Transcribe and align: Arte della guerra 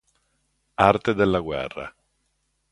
Arte 0.79 1.13
della 1.13 1.39
guerra 1.41 1.93